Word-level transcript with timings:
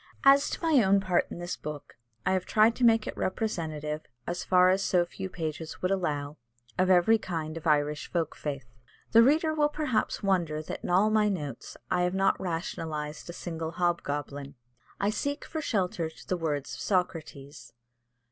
As 0.23 0.49
to 0.49 0.63
my 0.63 0.83
own 0.83 0.99
part 0.99 1.27
in 1.29 1.37
this 1.37 1.55
book, 1.55 1.95
I 2.25 2.31
have 2.31 2.43
tried 2.47 2.75
to 2.77 2.83
make 2.83 3.05
it 3.05 3.15
representative, 3.15 4.01
as 4.25 4.43
far 4.43 4.71
as 4.71 4.81
so 4.81 5.05
few 5.05 5.29
pages 5.29 5.83
would 5.83 5.91
allow, 5.91 6.37
of 6.75 6.89
every 6.89 7.19
kind 7.19 7.55
of 7.55 7.67
Irish 7.67 8.11
folk 8.11 8.35
faith. 8.35 8.65
The 9.11 9.21
reader 9.21 9.53
will 9.53 9.69
perhaps 9.69 10.23
wonder 10.23 10.63
that 10.63 10.83
in 10.83 10.89
all 10.89 11.11
my 11.11 11.29
notes 11.29 11.77
I 11.91 12.01
have 12.01 12.15
not 12.15 12.41
rationalised 12.41 13.29
a 13.29 13.33
single 13.33 13.73
hobgoblin. 13.73 14.55
I 14.99 15.11
seek 15.11 15.45
for 15.45 15.61
shelter 15.61 16.09
to 16.09 16.27
the 16.27 16.35
words 16.35 16.73
of 16.73 16.81
Socrates. 16.81 17.71